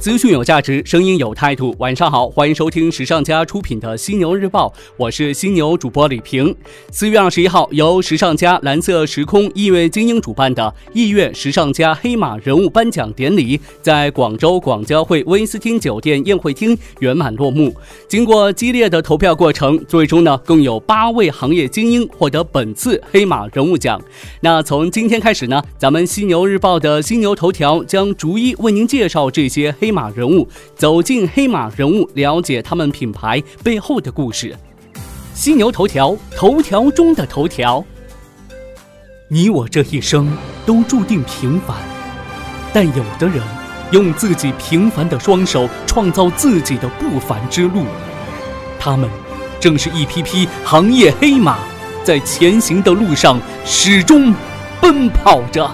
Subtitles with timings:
[0.00, 1.76] 资讯有价值，声音有态度。
[1.78, 4.66] 晚上好，欢迎收听时尚家出品的《犀牛日报》，
[4.96, 6.56] 我是犀牛主播李平。
[6.90, 17.70] 四月二十一号，由时尚家蓝色时空艺乐精英主办的艺乐时尚家黑马人物颁奖典礼，在广州广交会威斯汀酒店宴会厅圆满落幕。
[18.08, 24.00] 经过激烈的投票过程，最终呢，共有八位行业精英获得本次黑马人物奖。
[24.40, 29.89] 那从今天开始呢，咱们犀牛日报的犀牛头条将逐一为您介绍这些黑。
[29.90, 34.56] 黑马人物走进黑马人物，了解他们品牌背后的故事。
[35.34, 37.84] 犀牛头条，头条中的头条。
[39.26, 40.32] 你我这一生
[40.64, 41.76] 都注定平凡，
[42.72, 43.42] 但有的人
[43.90, 47.82] 用自己平凡的双手创造自己的不凡之路。
[48.78, 49.10] 他们
[49.58, 51.58] 正是一批批行业黑马，
[52.04, 54.32] 在前行的路上始终
[54.80, 55.68] 奔跑着。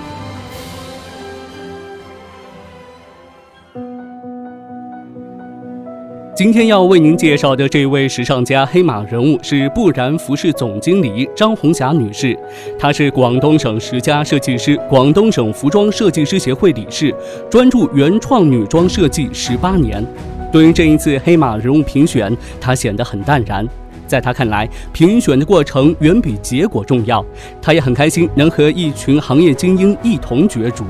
[6.37, 12.39] 今天要为您介绍的这位时尚家黑马人物是不然服饰总经理张红霞女士，
[12.79, 17.11] 她是广东省十佳设计师、广东省服装设计师协会理事，
[17.51, 20.05] 专注原创女装设计十八年。
[20.53, 23.67] 对于这一次黑马人物评选，她显得很淡然。
[24.07, 27.25] 在她看来，评选的过程远比结果重要。
[27.63, 30.85] 她也很开心能和一群行业精英一同角逐。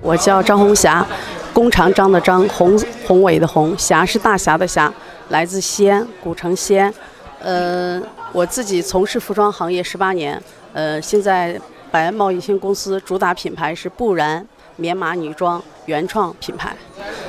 [0.00, 1.06] 我叫张红霞。
[1.52, 4.92] 弓长张的张，宏宏伟的宏，霞是大侠的侠，
[5.28, 6.92] 来自西安，古城西安。
[7.40, 8.00] 呃，
[8.32, 10.40] 我自己从事服装行业十八年，
[10.72, 16.74] 呃，现在百安贸易有限公司主打品牌是不然棉麻女装原创品牌。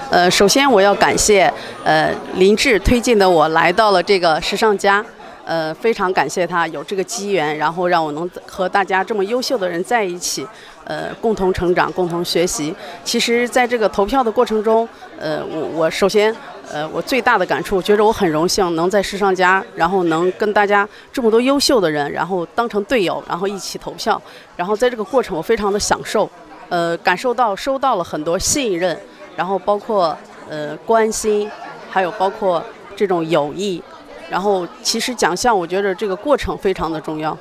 [0.09, 1.51] 呃，首先我要感谢
[1.83, 5.03] 呃林志推荐的我来到了这个时尚家。
[5.43, 10.47] 呃，非常感谢他有这个机缘，然后让我能和大家这么优秀的人在一起，
[10.83, 12.75] 呃，共同成长，共同学习。
[13.03, 14.87] 其实，在这个投票的过程中，
[15.19, 16.35] 呃，我我首先，
[16.71, 24.21] 呃，我最大的感触，觉得我很荣幸能在时尚家，然后能跟大家这么多优秀的人，然后当成队友，然后一起投票。
[24.55, 26.29] 然后在这个过程，我非常的享受，
[26.69, 28.97] 呃，感受到收到了很多信任，
[29.35, 30.17] 然后包括
[30.49, 31.49] 呃关心，
[31.89, 32.63] 还有包括
[32.95, 33.81] 这种友谊。
[34.29, 37.37] 然后，其实奖项，我觉得这个过程非常的重要，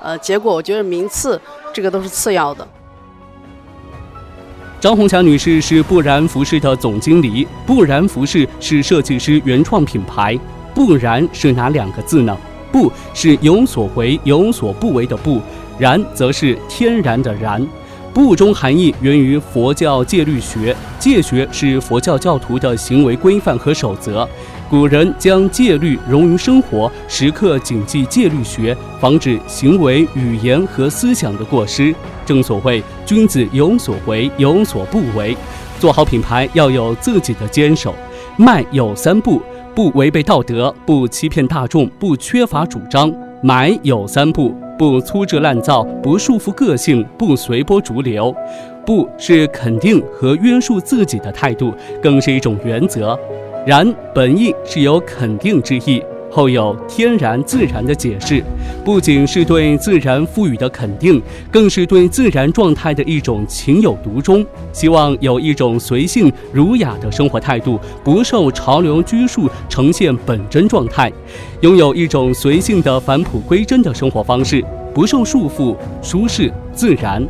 [0.00, 1.38] 呃，结果我觉得名次
[1.70, 2.66] 这个都是次要的。
[4.80, 10.38] 张红霞女士是不然服饰的总经理，不然服饰是设计师原创品牌。
[10.74, 12.34] 不然是哪两个字呢？
[12.72, 15.38] 不是有所为有所不为的不，
[15.78, 17.62] 然则是天然的然。
[18.12, 24.28] 不中含义源于佛教戒律学，戒学是佛教教徒的行为规范和守则。
[24.68, 31.94] 古人将戒律融于生活，时刻谨记戒律学，防止行为、语言和思想的过失。
[32.26, 35.36] 正所谓君子有所为，有所不为。
[35.78, 37.94] 做好品牌要有自己的坚守。
[38.36, 39.40] 卖有三不：
[39.74, 43.10] 不违背道德，不欺骗大众，不缺乏主张；
[43.42, 48.34] 买有三不：不粗制滥造，不束缚个性，不随波逐流。
[48.86, 53.14] 不是肯定和约束自己的态度，更是一种原则。
[53.66, 58.42] 然本意是有肯定之意，后有天然自然的解释，
[58.84, 61.20] 不仅是对自然赋予的肯定，
[61.50, 64.46] 更是对自然状态的一种情有独钟。
[64.72, 71.12] 希望有一种随性儒雅的生活态度，不受潮流拘束，呈现本真状态，
[71.62, 74.64] 拥有一种随性的返璞归真的生活方式，
[74.94, 77.26] 不受束缚，舒适自然。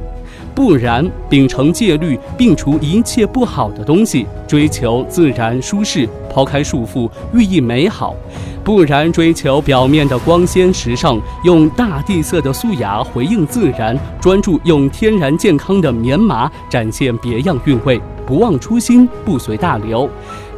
[0.60, 8.14] 不然，秉承戒律，摒除一切不好的东西，追求自然舒适，抛开束缚，寓意美好；
[8.62, 20.06] 不然，追求表面的光鲜时尚，用大地色的素雅回应自然，专注用天然健康的棉麻展现别样韵味，不忘初心，不随大流；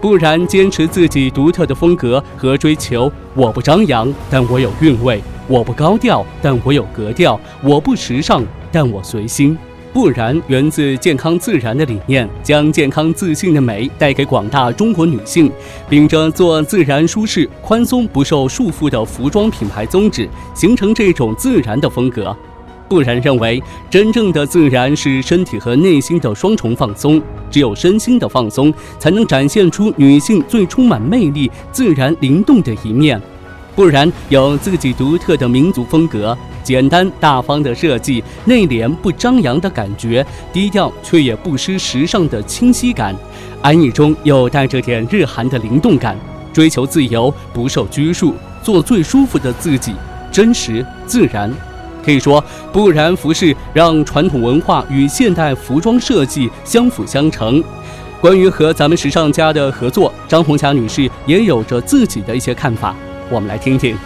[0.01, 3.09] 不然，坚持自己独特的风格和追求。
[3.35, 9.57] 我不张扬，但我有韵味；我不高调，但我有格调；我不时尚，但我随心。
[9.93, 15.53] 不然，源自健康自然的理念，将健康自信的美带给广大中国女性，
[15.87, 22.35] 秉着做自然、舒适、宽松、不受束缚的服装品牌宗旨，形成这种自然的风格。
[22.89, 33.21] 不然认为，真正的自然是身体和内心的双重放松，只有身心的放松，才能展现出女性最充满魅力、自然灵动的一面。
[33.75, 43.15] 不然有自己独特的民族风格，简单大方的设计，内敛不张扬的感觉，低调却也不失时尚的清晰感，
[43.63, 46.17] 安逸中又带着点日韩的灵动感，
[46.53, 49.95] 追求自由，不受拘束，做最舒服的自己，
[50.31, 51.53] 真实自然。
[52.05, 57.63] 可以说，不然服饰让传统文化与现代服装设计相辅相成。
[58.21, 62.95] 关于和咱们时尚家的合作，张红霞女士也有着自己的一些看法，
[63.33, 63.97] 我们来听听。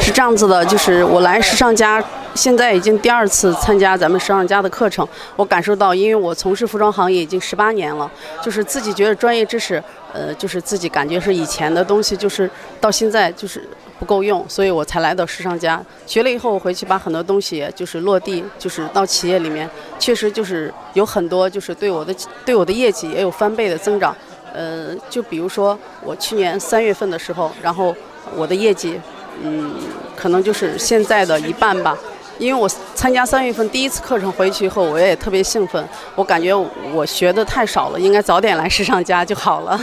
[0.00, 2.02] 是这样子的，就是我来时尚家，
[2.34, 5.06] 现在已经第二次参加咱们时尚家的课程。
[5.36, 8.10] 我感受到，因为我从事服装行业已经十八年了，
[8.42, 9.82] 就是自己觉得专业知识，
[10.14, 12.50] 呃，就是自己感觉是以前的东西，就是
[12.80, 13.68] 到现在就是
[13.98, 15.82] 不够用，所以我才来到时尚家。
[16.06, 19.68] 学了以后，我回去把很多东西就是落地，就是到企业里面，
[19.98, 22.14] 确实就是有很多就是对我的
[22.46, 24.16] 对我的业绩也有翻倍的增长。
[24.52, 27.94] 呃，就比如说我去年三月份的时候，然后
[28.36, 29.00] 我的业绩。
[29.40, 29.72] 嗯，
[30.16, 31.96] 可能就是现在的一半吧，
[32.40, 36.52] 因为我参加三月份第一次课程回去以后，我也特别兴奋，我感觉
[36.92, 39.80] 我学的太少了，应该早点来时尚家就好了。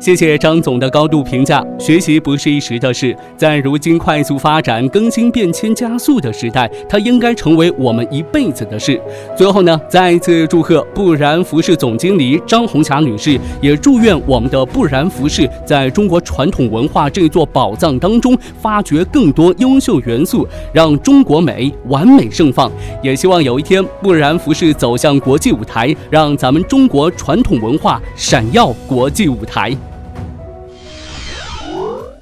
[0.00, 1.64] 谢谢张总的高度评价。
[1.76, 9.00] 学习不是一时的事，在如今快速发展、更新变迁加速的时代，它应该成为我们一辈子的事。
[9.36, 22.70] 最后呢，再一次祝贺不然服饰总经理张红霞女士，也祝愿我们的不然服饰在中国传统文化这座宝藏当中发掘更多优秀元素，让中国美完美盛放。
[23.02, 29.76] 也希望有一天，不然服饰走向国际舞台，让咱们中国传统文化闪耀国际舞台。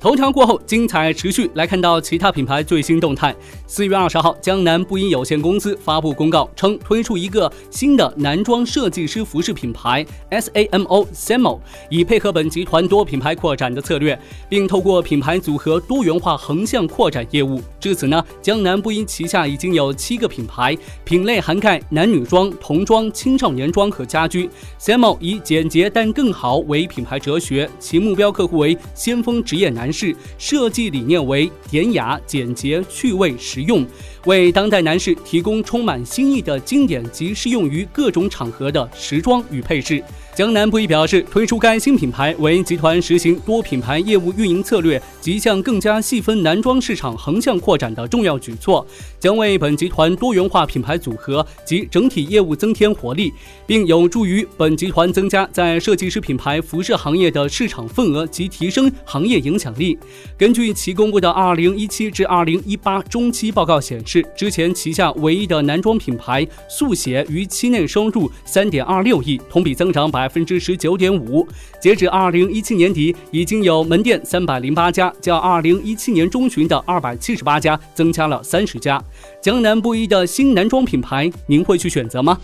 [0.07, 1.51] 头条过后，精彩持续。
[1.55, 3.35] 来看到其他品牌最新动态。
[3.67, 11.59] 四月二十号，江南布衣有限公司发布公告称，推出一个新的男装设计师服饰品牌 SAMO SAMO，
[11.91, 14.17] 以配合本集团多品牌扩展的策略，
[14.49, 17.61] 并透过品牌组合多元化横向扩展业务。
[17.81, 24.49] 至此呢，江南布衣旗下已经有七个品牌，品类涵盖男女装、童装、青少年装和家居。
[24.79, 33.35] SAMO 以简洁但更好为品牌哲学，其目标客户为先锋职业男是，设计理念为典雅、简洁、趣味。
[33.39, 33.87] 实用，
[34.27, 40.03] 为当代男士提供充满新意的经典及适用于各种场合的时装与配饰。
[40.35, 48.87] 江南布衣表示，推出该新品牌为集团实行多品牌业务运营策略及向更加细分男装市场横向扩展的重要举措，
[49.19, 53.33] 将为本集团多元化品牌组合及整体业务增添活力，
[53.67, 59.99] 并有助于本集团增加在设计师品牌服饰行业的市场份额及提升行业影响力。
[60.37, 70.07] 根据其公布的2017至2018中期报告显示，之前旗下唯一的男装品牌速写于期内收入三点二六亿，同比增长。
[70.11, 71.47] 百分之十九点五，
[71.81, 79.03] 截止二零一七年底，已经有门店三百零八家，较二零一七年中旬的二百七十八家增加了三十家。
[79.43, 82.39] 江南布衣的新男装品牌，您会去选择吗？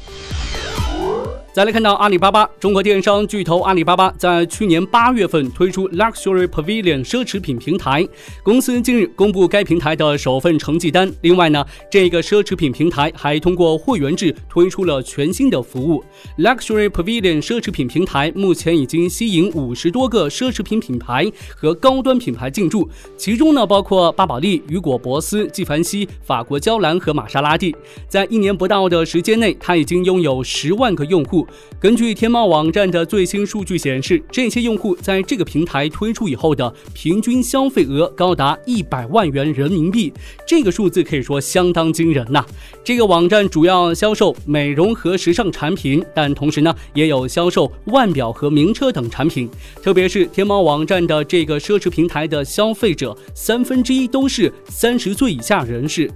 [1.55, 8.09] 再来看到阿里巴巴，中国电商巨头阿里巴巴在去年八月份推出 Luxury Pavilion 奢侈品平台，
[8.43, 11.13] 公司近日公布该平台的首份成绩单。
[11.21, 16.03] 另外呢，这个奢侈品平台还通过会员制推出了全新的服务
[16.39, 22.89] Luxury Pavilion 奢侈品平台，目前已经吸引五十多个奢侈品品牌和高端品牌进驻，
[23.19, 27.77] 其中呢包括巴宝莉、雨果·博斯、纪梵希、法国娇兰和玛莎拉蒂。
[28.09, 31.42] 在一年不到的时间内，它已经拥有十万个用户。
[31.81, 40.13] 根据天猫网站的最新数据显示，这些用户在这个平台推出以后的平均消费额高达一百万元人民币，
[40.47, 42.45] 这个数字可以说相当惊人呐。
[42.85, 49.49] 这个网站主要销售美容和时尚产品，但同时呢，也有销售腕表和名车等产品。
[49.83, 56.11] 特别是天猫网站的这个奢侈平台的消费者，三分之一都是三十岁以下人士。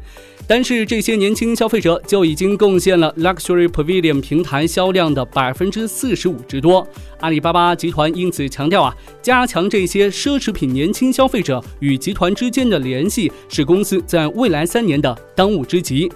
[0.48, 6.86] 但是这些年轻消费者就已经贡献了 Luxury Pavilion 平台销量的百分之四十五之多。
[7.20, 16.10] 阿里巴巴集团因此强调啊，加强这些奢侈品年轻消费者与集团之间的联系，是公司在未来三年的当务之急。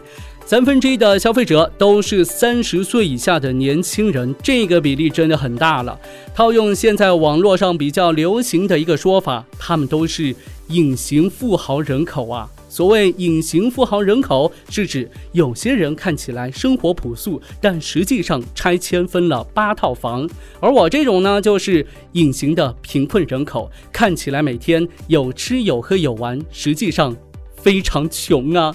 [0.46, 5.98] 三分之一的消费者都是三十岁以下的年轻人，这个比例真的很大了。
[6.34, 10.34] 套用现在网络上比较流行的一个说法，他们都是
[10.68, 12.48] 隐形富豪人口啊。
[12.70, 20.24] 所谓隐形富豪人口，是指有些人看起来生活朴素，但实际上拆迁分了八套房；
[20.60, 27.14] 而我这种呢，就是隐形的贫困人口，看起来每天有吃有喝有玩，实际上
[27.56, 28.72] 非常穷啊。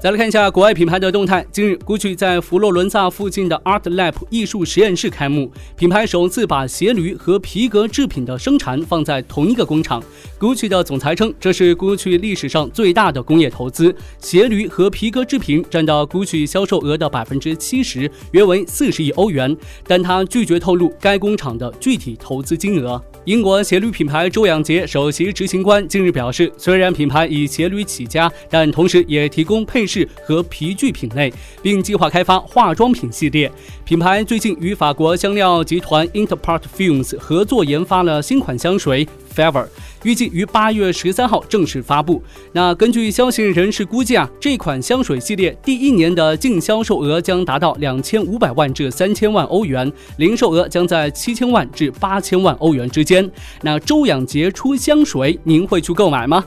[0.00, 1.44] 再来看一下国外品牌的动态。
[1.50, 10.00] 近日，GUCCI 在佛罗伦萨附近的 Art Lab 艺术实验室开幕，品牌首次把鞋履和皮革制品的生产放在同一个工厂。
[10.38, 13.92] GUCCI 的总裁称，这是 GUCCI 历史上最大的工业投资。
[14.20, 19.56] 鞋履和皮革制品占到 GUCCI 销售额的百分之七十，约为四十亿欧元。
[19.84, 23.02] 但他拒绝透露该工厂的具体投资金额。
[23.24, 33.50] 英国鞋履品牌周养杰首席执行官近日表示，虽然品牌以鞋履起家，但同时也提供配饰和皮具品类，并计划开发化妆品系列。
[33.86, 39.08] 品牌最近与法国香料集团 Interparfums 合作研发了新款香水。
[39.34, 39.66] Fever
[40.02, 42.20] 预计于八月十三号正式发布。
[42.52, 53.30] 那根据消息人士估计啊，这款香水系列第一年的净销售额将达到两千五百万至三千万欧元，零售额将在七千万至八千万欧元之间。
[53.62, 56.44] 那周养杰出香水，您会去购买吗？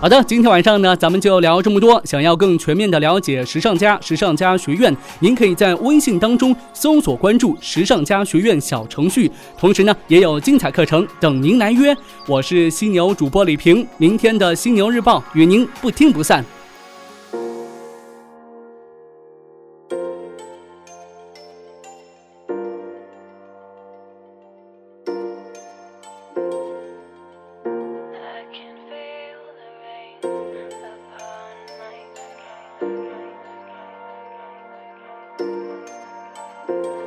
[0.00, 2.00] 好的，今天晚上呢，咱们就聊这么多。
[2.06, 11.94] 想要更全面的了解时尚家、时尚家学院，您可以在微信当中搜索关注“时尚家学院”小程序，同时呢，也有精彩课程等您来约。
[12.26, 16.42] 我是犀牛主播李平，明天的犀牛日报与您不听不散。
[35.40, 36.99] Música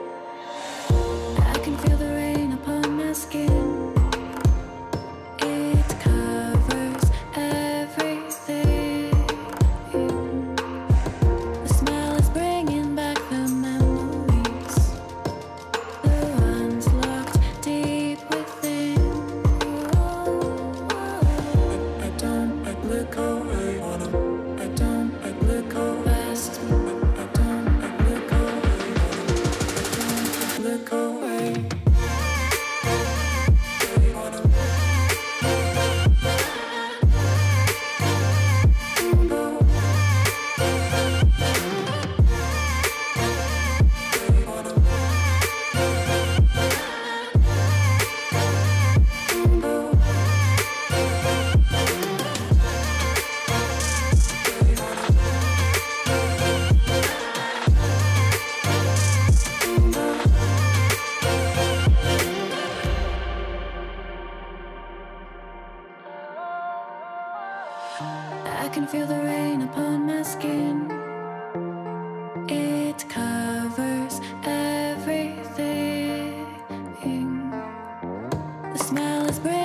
[78.74, 79.63] The smell is bringing